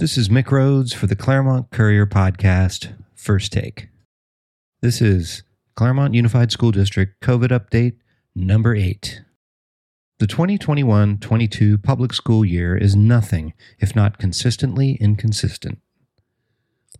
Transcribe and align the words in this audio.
This 0.00 0.16
is 0.16 0.28
Mick 0.28 0.52
Rhodes 0.52 0.92
for 0.92 1.08
the 1.08 1.16
Claremont 1.16 1.72
Courier 1.72 2.06
Podcast, 2.06 2.94
First 3.16 3.52
Take. 3.52 3.88
This 4.80 5.02
is 5.02 5.42
Claremont 5.74 6.14
Unified 6.14 6.52
School 6.52 6.70
District 6.70 7.20
COVID 7.20 7.48
Update 7.48 7.96
number 8.32 8.76
8. 8.76 9.22
The 10.20 10.28
2021 10.28 11.18
22 11.18 11.78
public 11.78 12.12
school 12.12 12.44
year 12.44 12.76
is 12.76 12.94
nothing 12.94 13.54
if 13.80 13.96
not 13.96 14.18
consistently 14.18 14.98
inconsistent. 15.00 15.80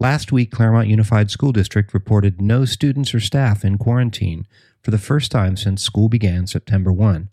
Last 0.00 0.32
week, 0.32 0.50
Claremont 0.50 0.88
Unified 0.88 1.30
School 1.30 1.52
District 1.52 1.94
reported 1.94 2.40
no 2.40 2.64
students 2.64 3.14
or 3.14 3.20
staff 3.20 3.64
in 3.64 3.78
quarantine 3.78 4.44
for 4.82 4.90
the 4.90 4.98
first 4.98 5.30
time 5.30 5.56
since 5.56 5.84
school 5.84 6.08
began 6.08 6.48
September 6.48 6.92
1, 6.92 7.28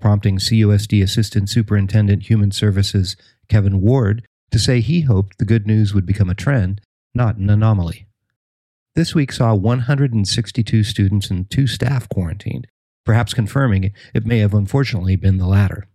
prompting 0.00 0.38
CUSD 0.38 1.02
Assistant 1.02 1.50
Superintendent 1.50 2.30
Human 2.30 2.52
Services 2.52 3.16
Kevin 3.48 3.80
Ward 3.80 4.27
to 4.50 4.58
say 4.58 4.80
he 4.80 5.02
hoped 5.02 5.38
the 5.38 5.44
good 5.44 5.66
news 5.66 5.94
would 5.94 6.06
become 6.06 6.30
a 6.30 6.34
trend, 6.34 6.80
not 7.14 7.36
an 7.36 7.50
anomaly. 7.50 8.06
This 8.94 9.14
week 9.14 9.32
saw 9.32 9.54
162 9.54 10.82
students 10.82 11.30
and 11.30 11.48
two 11.50 11.66
staff 11.66 12.08
quarantined, 12.08 12.66
perhaps 13.04 13.34
confirming 13.34 13.92
it 14.14 14.26
may 14.26 14.38
have 14.38 14.54
unfortunately 14.54 15.16
been 15.16 15.38
the 15.38 15.46
latter. 15.46 15.86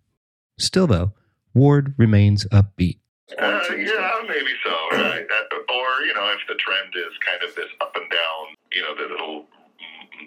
Still, 0.58 0.88
though, 0.88 1.14
Ward 1.54 1.94
remains 1.98 2.46
upbeat. 2.46 3.00
Uh, 3.38 3.60
yeah, 3.72 4.22
maybe 4.28 4.54
so, 4.64 4.98
right? 4.98 5.26
Or, 5.70 6.06
you 6.06 6.14
know, 6.14 6.34
if 6.34 6.48
the 6.48 6.56
trend 6.56 6.94
is 6.96 7.14
kind 7.26 7.44
of 7.44 7.56
this 7.56 7.70
up 7.82 7.96
and 7.96 8.10
down, 8.10 8.56
you 8.72 8.82
know, 8.82 8.96
the 8.96 9.10
little, 9.10 9.46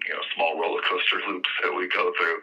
you 0.07 0.15
know, 0.15 0.21
small 0.35 0.61
roller 0.61 0.83
coaster 0.83 1.17
loops 1.29 1.49
that 1.63 1.75
we 1.75 1.89
go 1.89 2.13
through. 2.19 2.43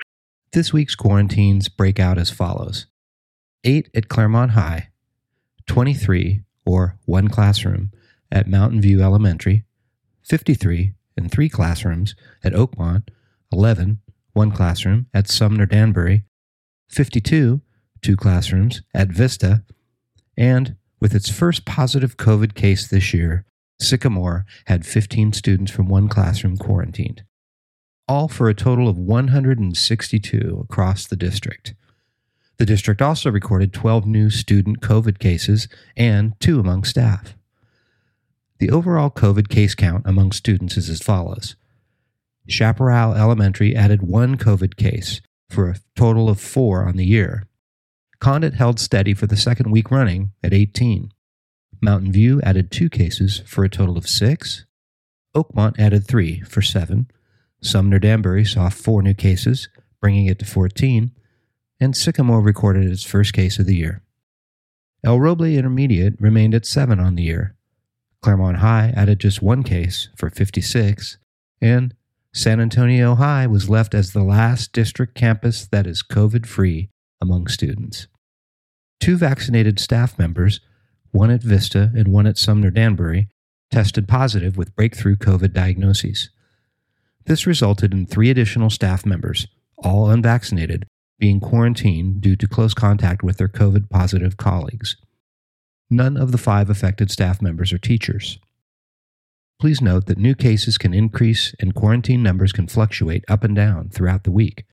This 0.52 0.72
week's 0.72 0.96
quarantines 0.96 1.68
break 1.70 2.00
out 2.00 2.18
as 2.18 2.30
follows 2.30 2.88
8 3.64 3.90
at 3.96 4.08
Claremont 4.08 4.52
High, 4.52 4.90
23, 5.68 6.42
or 6.66 6.98
one 7.06 7.28
classroom, 7.28 7.92
at 8.32 8.48
Mountain 8.48 8.82
View 8.82 9.02
Elementary, 9.02 9.64
53 10.24 10.94
in 11.16 11.30
three 11.30 11.50
classrooms 11.50 12.16
at 12.44 12.54
Oakmont, 12.54 13.10
11, 13.52 14.00
one 14.34 14.52
classroom 14.52 15.08
at 15.14 15.30
Sumner 15.30 15.66
Danbury, 15.66 16.24
52, 16.90 17.62
two 18.02 18.16
classrooms 18.16 18.82
at 18.94 19.10
Vista, 19.10 19.64
and 20.38 20.76
with 21.00 21.14
its 21.14 21.30
first 21.30 21.66
positive 21.66 22.18
COVID 22.18 22.56
case 22.56 22.88
this 22.88 23.14
year, 23.14 23.46
Sycamore 23.80 24.46
had 24.66 24.86
15 24.86 25.34
students 25.34 25.72
from 25.72 25.88
one 25.88 26.08
classroom 26.08 26.58
quarantined, 26.58 27.24
all 28.08 28.28
for 28.28 28.48
a 28.50 28.54
total 28.54 28.88
of 28.88 28.98
162 28.98 30.66
across 30.70 31.06
the 31.06 31.16
district. 31.16 31.76
The 32.58 32.66
district 32.66 33.02
also 33.02 33.32
recorded 33.32 33.74
12 33.74 34.06
new 34.06 34.30
student 34.30 34.80
COVID 34.82 35.20
cases 35.20 35.68
and 35.98 36.40
two 36.40 36.60
among 36.60 36.84
staff. 36.84 37.36
The 38.60 38.70
overall 38.70 39.10
COVID 39.10 39.50
case 39.50 39.76
count 39.76 40.04
among 40.06 40.32
students 40.32 40.78
is 40.78 40.90
as 40.90 41.02
follows 41.02 41.56
Chaparral 42.48 43.14
Elementary 43.14 43.76
added 43.76 44.04
one 44.04 44.38
COVID 44.38 44.76
case 44.76 45.22
for 45.50 45.70
a 45.70 45.78
total 45.96 46.30
of 46.30 46.40
four 46.40 46.86
on 46.88 46.96
the 46.96 47.06
year. 47.06 47.48
Condit 48.20 48.54
held 48.54 48.80
steady 48.80 49.14
for 49.14 49.28
the 49.28 49.38
second 49.38 49.72
week 49.72 49.92
running 49.92 50.32
at 50.44 50.54
18. 50.54 51.12
Mountain 51.82 52.12
View 52.12 52.42
added 52.44 52.72
two 52.72 52.90
cases 52.90 53.42
for 53.46 53.64
a 53.64 53.70
total 53.70 53.98
of 53.98 54.08
six. 54.08 54.66
Oakmont 55.36 55.78
added 55.80 56.08
three 56.08 56.42
for 56.42 56.62
seven. 56.62 57.10
Sumner 57.62 58.00
Danbury 58.00 58.46
saw 58.46 58.70
four 58.70 59.02
new 59.02 59.14
cases, 59.14 59.68
bringing 60.00 60.28
it 60.28 60.40
to 60.40 60.46
14 60.46 61.12
and 61.84 61.98
Sycamore 61.98 62.42
recorded 62.42 62.90
its 62.90 63.04
first 63.04 63.34
case 63.34 63.60
of 63.60 63.66
the 63.66 63.76
year. 63.76 64.02
El 65.04 65.18
Roble 65.18 65.54
Intermediate 65.54 66.16
remained 66.18 66.56
at 66.56 66.66
7 66.66 66.98
on 66.98 67.16
the 67.16 67.24
year. 67.24 67.56
Claremont 68.22 68.60
High 68.60 68.94
added 68.96 69.20
just 69.20 69.42
one 69.42 69.64
case 69.64 70.08
for 70.16 70.30
56, 70.30 71.18
and 71.62 71.94
San 72.34 72.62
Antonio 72.62 73.16
High 73.16 73.48
was 73.48 73.70
left 73.70 73.94
as 73.94 74.14
the 74.14 74.24
last 74.24 74.72
district 74.72 75.14
campus 75.14 75.68
that 75.68 75.86
is 75.86 76.02
COVID 76.02 76.46
free 76.46 76.90
among 77.20 77.48
students. 77.48 78.08
Two 79.02 79.18
vaccinated 79.18 79.78
staff 79.78 80.18
members, 80.18 80.62
one 81.12 81.32
at 81.32 81.44
Vista 81.44 81.92
and 81.94 82.08
one 82.08 82.26
at 82.26 82.38
Sumner 82.38 82.72
Danbury, 82.72 83.28
tested 83.72 84.08
positive 84.08 84.56
with 84.56 84.76
breakthrough 84.78 85.18
COVID 85.18 85.52
diagnoses. 85.52 86.30
This 87.26 87.46
resulted 87.46 87.92
in 87.92 88.06
three 88.06 88.30
additional 88.30 88.70
staff 88.70 89.06
members, 89.06 89.48
all 89.78 90.10
unvaccinated, 90.10 90.86
being 91.24 91.40
quarantined 91.40 92.20
due 92.20 92.36
to 92.36 92.50
close 92.50 92.74
contact 92.74 93.24
with 93.24 93.38
their 93.38 93.48
COVID 93.48 93.90
positive 93.90 94.36
colleagues. 94.36 94.98
None 95.90 96.18
of 96.18 96.34
the 96.34 96.38
five 96.38 96.70
affected 96.70 97.10
staff 97.10 97.42
members 97.42 97.72
are 97.72 97.78
teachers. 97.78 98.40
Please 99.58 99.80
note 99.80 100.08
that 100.08 100.18
new 100.18 100.36
cases 100.36 100.78
can 100.78 100.94
increase 100.94 101.56
and 101.62 101.74
quarantine 101.74 102.22
numbers 102.22 102.52
can 102.52 102.68
fluctuate 102.68 103.24
up 103.30 103.46
and 103.46 103.56
down 103.56 103.88
throughout 103.88 104.26
the 104.26 104.32
week. 104.32 104.66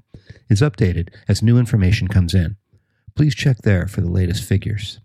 is 0.48 0.62
updated 0.62 1.10
as 1.28 1.42
new 1.42 1.58
information 1.58 2.08
comes 2.08 2.36
in. 2.36 2.56
Please 3.16 3.34
check 3.34 3.58
there 3.64 3.88
for 3.88 4.02
the 4.02 4.12
latest 4.12 4.44
figures. 4.44 5.00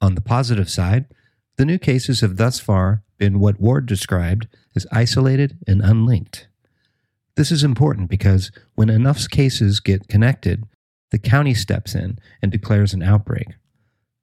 On 0.00 0.14
the 0.14 0.20
positive 0.20 0.70
side, 0.70 1.06
the 1.56 1.64
new 1.64 1.78
cases 1.78 2.20
have 2.20 2.36
thus 2.36 2.60
far 2.60 3.02
been 3.18 3.40
what 3.40 3.60
Ward 3.60 3.86
described 3.86 4.46
as 4.76 4.86
isolated 4.92 5.58
and 5.66 5.82
unlinked. 5.82 6.46
This 7.34 7.50
is 7.50 7.64
important 7.64 8.08
because 8.08 8.52
when 8.76 8.88
enough 8.88 9.28
cases 9.28 9.80
get 9.80 10.06
connected, 10.06 10.62
the 11.10 11.18
county 11.18 11.54
steps 11.54 11.96
in 11.96 12.20
and 12.40 12.52
declares 12.52 12.94
an 12.94 13.02
outbreak. 13.02 13.48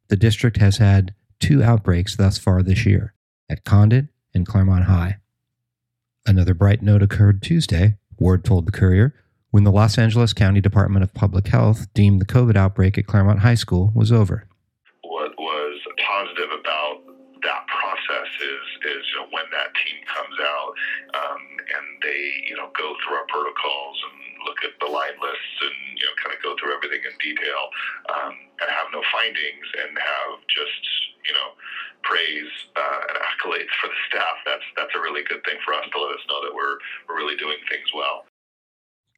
The 0.08 0.16
district 0.16 0.56
has 0.58 0.78
had 0.78 1.14
two 1.42 1.62
outbreaks 1.62 2.16
thus 2.16 2.38
far 2.38 2.64
this 2.64 2.86
year 2.86 3.14
at 3.50 3.66
Condit 3.66 4.06
and 4.34 4.48
Claremont 4.48 4.86
High. 4.86 5.18
Another 6.26 6.54
bright 6.54 6.82
note 6.82 7.04
occurred 7.04 7.42
Tuesday, 7.42 7.98
Ward 8.20 8.44
told 8.44 8.66
the 8.66 8.72
Courier, 8.72 9.14
when 9.52 9.64
the 9.64 9.72
Los 9.72 9.98
Angeles 9.98 10.34
County 10.34 10.62
Department 10.62 11.04
of 11.04 11.14
Public 11.14 11.48
Health 11.48 11.92
deemed 11.94 12.22
the 12.22 12.26
COVID 12.26 12.56
outbreak 12.56 12.98
at 12.98 13.08
Claremont 13.08 13.40
High 13.40 13.56
School 13.56 13.92
was 13.96 14.12
over. 14.12 14.46
What 15.04 15.32
was 15.38 15.80
positive 15.98 16.52
about 16.52 17.10
that 17.42 17.64
process 17.72 18.30
is, 18.44 18.66
is 18.84 19.06
when 19.32 19.48
that 19.52 19.72
team 19.80 20.00
comes 20.12 20.38
out 20.44 20.72
um, 21.16 21.42
and 21.60 21.86
they 22.04 22.22
you 22.48 22.56
know 22.56 22.68
go 22.76 22.96
through 23.00 23.16
our 23.16 23.28
protocols 23.32 23.98
and 24.12 24.18
look 24.44 24.60
at 24.68 24.76
the 24.84 24.90
line 24.92 25.16
lists 25.24 25.58
and 25.64 25.78
you 25.96 26.04
know 26.04 26.16
kind 26.20 26.36
of 26.36 26.40
go 26.44 26.52
through 26.60 26.76
everything 26.76 27.00
in 27.04 27.16
detail 27.24 27.64
um, 28.12 28.34
and 28.60 28.68
have 28.68 28.92
no 28.92 29.00
findings 29.12 29.68
and 29.84 29.96
have 29.96 30.44
just 30.52 30.84
you 31.24 31.34
know 31.34 31.56
praise 32.10 32.50
uh, 32.76 33.00
and 33.10 33.18
accolades 33.22 33.70
for 33.78 33.88
the 33.88 34.00
staff. 34.10 34.36
That's 34.46 34.66
that's 34.76 34.96
a 34.98 35.00
really 35.00 35.22
good 35.30 35.46
thing 35.46 35.62
for 35.64 35.74
us 35.74 35.86
to 35.86 35.98
let 36.02 36.12
us 36.18 36.26
know 36.28 36.42
that 36.42 36.54
we're 36.54 36.78
we're 37.08 37.18
really 37.18 37.38
doing 37.38 37.58
things 37.70 37.94
well. 37.94 38.26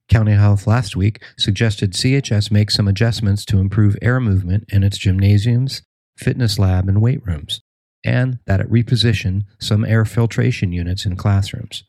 County 0.09 0.33
Health 0.33 0.67
last 0.67 0.97
week 0.97 1.23
suggested 1.37 1.93
CHS 1.93 2.51
make 2.51 2.69
some 2.69 2.87
adjustments 2.87 3.45
to 3.45 3.59
improve 3.59 3.95
air 4.01 4.19
movement 4.19 4.65
in 4.67 4.83
its 4.83 4.97
gymnasiums, 4.97 5.83
fitness 6.17 6.59
lab, 6.59 6.89
and 6.89 7.01
weight 7.01 7.25
rooms, 7.25 7.61
and 8.03 8.39
that 8.45 8.59
it 8.59 8.69
reposition 8.69 9.45
some 9.57 9.85
air 9.85 10.03
filtration 10.03 10.73
units 10.73 11.05
in 11.05 11.15
classrooms. 11.15 11.85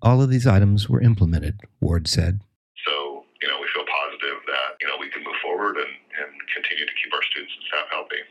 All 0.00 0.22
of 0.22 0.30
these 0.30 0.46
items 0.46 0.88
were 0.88 1.02
implemented, 1.02 1.60
Ward 1.80 2.08
said. 2.08 2.40
So, 2.86 3.24
you 3.42 3.48
know, 3.48 3.58
we 3.60 3.68
feel 3.74 3.84
positive 3.84 4.38
that, 4.46 4.78
you 4.80 4.86
know, 4.88 4.96
we 4.98 5.10
can 5.10 5.22
move 5.24 5.36
forward 5.42 5.76
and, 5.76 5.92
and 6.24 6.30
continue 6.54 6.86
to 6.86 6.96
keep 7.02 7.12
our 7.12 7.22
students 7.28 7.52
and 7.52 7.64
staff 7.66 7.86
healthy. 7.90 8.22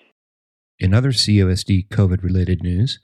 In 0.79 0.93
other 0.93 1.11
CUSD 1.11 1.89
COVID 1.89 2.21
related 2.23 2.61
news, 2.61 2.99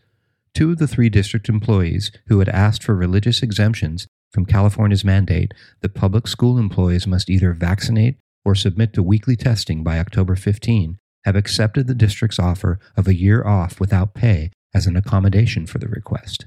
two 0.54 0.72
of 0.72 0.78
the 0.78 0.88
three 0.88 1.10
district 1.10 1.50
employees 1.50 2.12
who 2.28 2.40
had 2.40 2.50
asked 2.50 2.84
for 2.84 2.96
religious 2.96 3.42
exemptions 3.42 4.08
from 4.32 4.46
California's 4.46 5.04
mandate 5.04 5.54
that 5.82 5.96
public 5.96 6.28
school 6.28 6.58
employees 6.58 7.08
must 7.08 7.30
either 7.30 7.54
vaccinate 7.54 8.18
or 8.46 8.54
submit 8.54 8.94
to 8.94 9.02
weekly 9.02 9.36
testing 9.36 9.84
by 9.84 10.00
October 10.00 10.36
15 10.36 10.98
have 11.26 11.36
accepted 11.36 11.88
the 11.88 11.96
district's 11.96 12.40
offer 12.40 12.80
of 12.98 13.08
a 13.08 13.16
year 13.16 13.46
off 13.46 13.80
without 13.80 14.14
pay 14.14 14.52
as 14.74 14.86
an 14.86 14.96
accommodation 14.96 15.66
for 15.66 15.80
the 15.80 15.88
request. 15.88 16.46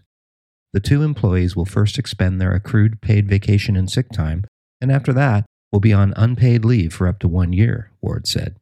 The 0.72 0.80
two 0.80 1.02
employees 1.02 1.56
will 1.56 1.64
first 1.64 1.98
expend 1.98 2.40
their 2.40 2.52
accrued 2.52 3.00
paid 3.00 3.28
vacation 3.28 3.76
and 3.76 3.90
sick 3.90 4.10
time, 4.10 4.44
and 4.80 4.92
after 4.92 5.12
that 5.14 5.46
will 5.72 5.80
be 5.80 5.92
on 5.92 6.12
unpaid 6.16 6.64
leave 6.64 6.92
for 6.92 7.08
up 7.08 7.18
to 7.20 7.28
one 7.28 7.52
year, 7.52 7.90
Ward 8.00 8.26
said. 8.26 8.56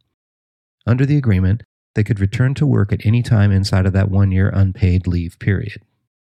Under 0.86 1.04
the 1.04 1.16
agreement, 1.16 1.62
they 1.94 2.04
could 2.04 2.20
return 2.20 2.54
to 2.54 2.66
work 2.66 2.92
at 2.92 3.04
any 3.06 3.22
time 3.22 3.52
inside 3.52 3.86
of 3.86 3.92
that 3.92 4.10
one 4.10 4.30
year 4.30 4.50
unpaid 4.54 5.06
leave 5.06 5.38
period 5.38 5.82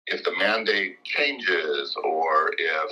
if 0.08 0.24
the 0.24 0.32
mandate 0.38 1.02
changes 1.04 1.94
or 2.04 2.50
if, 2.58 2.90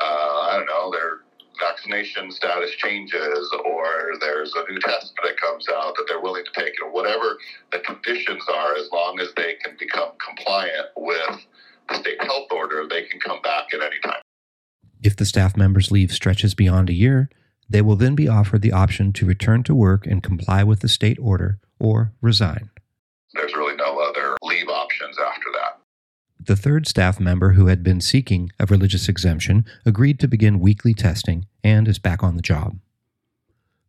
uh, 0.00 0.02
I 0.02 0.56
don't 0.56 0.66
know, 0.66 0.90
their 0.90 1.20
vaccination 1.60 2.30
status 2.30 2.70
changes 2.76 3.50
or 3.64 4.14
there's 4.20 4.52
a 4.54 4.70
new 4.70 4.78
test 4.80 5.12
that 5.22 5.40
comes 5.40 5.66
out 5.68 5.94
that 5.96 6.04
they're 6.08 6.20
willing 6.20 6.44
to 6.44 6.60
take, 6.60 6.74
or 6.82 6.90
whatever 6.90 7.38
the 7.72 7.78
conditions 7.80 8.42
are, 8.52 8.76
as 8.76 8.88
long 8.92 9.18
as 9.20 9.28
they 9.36 9.54
can 9.64 9.76
become 9.78 10.10
compliant 10.24 10.88
with 10.96 11.46
the 11.88 11.94
state 11.96 12.22
health 12.22 12.48
order, 12.50 12.86
they 12.88 13.04
can 13.04 13.18
come 13.20 13.40
back 13.42 13.66
at 13.72 13.80
any 13.80 13.98
time. 14.04 14.20
If 15.02 15.16
the 15.16 15.24
staff 15.24 15.56
member's 15.56 15.90
leave 15.90 16.12
stretches 16.12 16.54
beyond 16.54 16.90
a 16.90 16.94
year, 16.94 17.28
they 17.68 17.82
will 17.82 17.96
then 17.96 18.14
be 18.14 18.28
offered 18.28 18.62
the 18.62 18.72
option 18.72 19.12
to 19.12 19.26
return 19.26 19.62
to 19.64 19.74
work 19.74 20.06
and 20.06 20.22
comply 20.22 20.64
with 20.64 20.80
the 20.80 20.88
state 20.88 21.18
order 21.20 21.58
or 21.78 22.12
resign. 22.20 22.70
There's 23.34 23.54
really 23.54 23.76
no 23.76 24.00
other 24.00 24.36
leave 24.42 24.68
options 24.68 25.16
after 25.18 25.46
that. 25.52 25.80
The 26.40 26.56
third 26.56 26.86
staff 26.86 27.20
member 27.20 27.52
who 27.52 27.66
had 27.66 27.82
been 27.82 28.00
seeking 28.00 28.50
a 28.58 28.66
religious 28.66 29.08
exemption 29.08 29.66
agreed 29.84 30.18
to 30.20 30.28
begin 30.28 30.60
weekly 30.60 30.94
testing 30.94 31.46
and 31.62 31.86
is 31.86 31.98
back 31.98 32.22
on 32.22 32.36
the 32.36 32.42
job. 32.42 32.78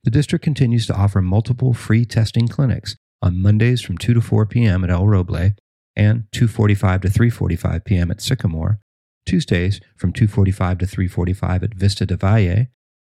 The 0.03 0.11
district 0.11 0.43
continues 0.43 0.85
to 0.87 0.95
offer 0.95 1.21
multiple 1.21 1.73
free 1.73 2.05
testing 2.05 2.47
clinics 2.47 2.95
on 3.21 3.41
Mondays 3.41 3.81
from 3.81 3.97
2 3.97 4.13
to 4.13 4.21
4 4.21 4.45
p.m. 4.45 4.83
at 4.83 4.89
El 4.89 5.03
Roble 5.03 5.53
and 5.95 6.23
2:45 6.31 7.01
to 7.01 7.07
3:45 7.09 7.83
p.m. 7.85 8.11
at 8.11 8.21
Sycamore, 8.21 8.79
Tuesdays 9.25 9.81
from 9.97 10.13
2:45 10.13 10.79
to 10.79 10.85
3:45 10.85 11.63
at 11.63 11.73
Vista 11.73 12.05
de 12.05 12.15
Valle, 12.15 12.67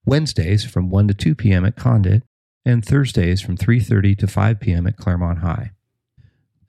Wednesdays 0.06 0.64
from 0.64 0.90
1 0.90 1.08
to 1.08 1.14
2 1.14 1.34
p.m. 1.34 1.64
at 1.64 1.74
Condit, 1.76 2.22
and 2.64 2.84
Thursdays 2.84 3.40
from 3.40 3.56
3:30 3.56 4.18
to 4.18 4.26
5 4.26 4.60
p.m. 4.60 4.86
at 4.86 4.96
Claremont 4.96 5.38
High. 5.40 5.70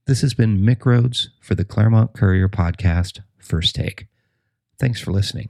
This 0.07 0.21
has 0.23 0.35
been 0.35 0.61
Mick 0.61 0.85
Rhodes 0.85 1.31
for 1.41 1.55
the 1.55 1.65
Claremont 1.65 2.13
Courier 2.15 2.49
Podcast, 2.49 3.21
First 3.39 3.75
Take. 3.75 4.07
Thanks 4.79 5.01
for 5.01 5.13
listening. 5.13 5.49